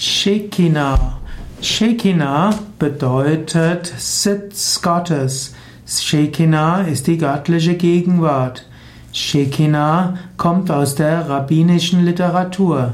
[0.00, 1.18] Shekinah.
[1.60, 5.56] Shekinah bedeutet Sitz Gottes.
[5.88, 8.64] Shekinah ist die göttliche Gegenwart.
[9.10, 12.92] Shekinah kommt aus der rabbinischen Literatur.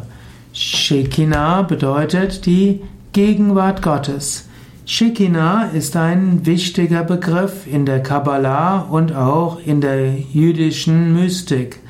[0.55, 2.81] Shekinah bedeutet die
[3.13, 4.49] Gegenwart Gottes.
[4.87, 11.81] Shekinah ist ein wichtiger Begriff in der Kabbalah und auch in der jüdischen Mystik.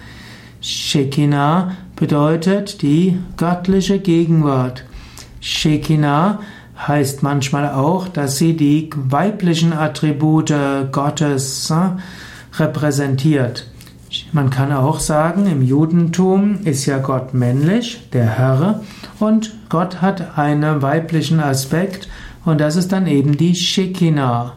[0.60, 4.84] Shekinah bedeutet die göttliche Gegenwart.
[5.46, 6.38] Shekinah
[6.88, 10.54] heißt manchmal auch, dass sie die weiblichen Attribute
[10.90, 11.90] Gottes äh,
[12.58, 13.68] repräsentiert.
[14.32, 18.80] Man kann auch sagen, im Judentum ist ja Gott männlich, der Herr,
[19.20, 22.08] und Gott hat einen weiblichen Aspekt,
[22.46, 24.54] und das ist dann eben die Shekinah.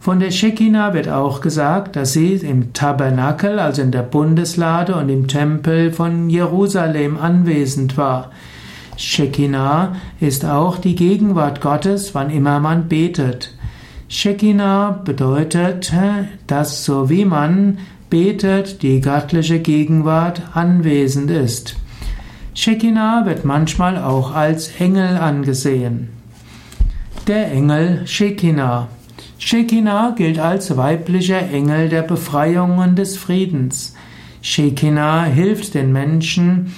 [0.00, 5.08] Von der Shekinah wird auch gesagt, dass sie im Tabernakel, also in der Bundeslade und
[5.08, 8.32] im Tempel von Jerusalem anwesend war.
[8.96, 13.52] Shekinah ist auch die Gegenwart Gottes, wann immer man betet.
[14.08, 15.92] Shekinah bedeutet,
[16.46, 21.76] dass so wie man betet, die göttliche Gegenwart anwesend ist.
[22.54, 26.08] Shekinah wird manchmal auch als Engel angesehen.
[27.26, 28.88] Der Engel Shekinah.
[29.38, 33.94] Shekinah gilt als weiblicher Engel der Befreiung und des Friedens.
[34.40, 36.72] Shekinah hilft den Menschen,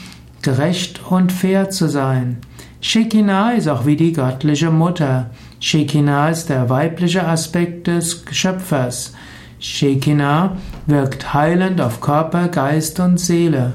[0.49, 2.39] gerecht und fair zu sein.
[2.81, 5.29] Shekinah ist auch wie die göttliche Mutter.
[5.61, 9.13] Shekinah ist der weibliche Aspekt des Schöpfers.
[9.59, 13.75] Shekinah wirkt heilend auf Körper, Geist und Seele.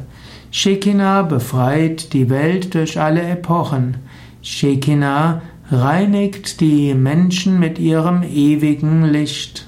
[0.50, 3.98] Shekinah befreit die Welt durch alle Epochen.
[4.42, 9.68] Shekinah reinigt die Menschen mit ihrem ewigen Licht.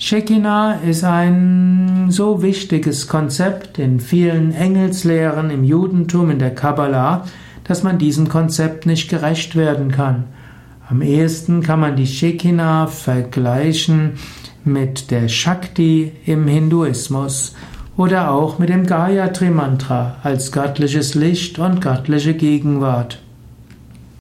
[0.00, 7.24] Shekinah ist ein so wichtiges Konzept in vielen Engelslehren im Judentum, in der Kabbalah,
[7.64, 10.26] dass man diesem Konzept nicht gerecht werden kann.
[10.88, 14.12] Am ehesten kann man die Shekinah vergleichen
[14.64, 17.56] mit der Shakti im Hinduismus
[17.96, 23.18] oder auch mit dem Gayatri Mantra als göttliches Licht und göttliche Gegenwart.